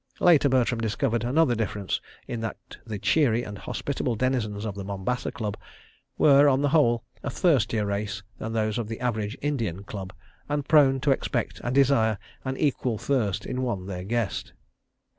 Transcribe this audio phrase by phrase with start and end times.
[0.19, 2.57] Later Bertram discovered another difference in that
[2.87, 5.55] the cheery and hospitable denizens of the Mombasa Club
[6.17, 10.11] were, on the whole, a thirstier race than those of the average Indian club,
[10.49, 14.53] and prone to expect and desire an equal thirst in one their guest.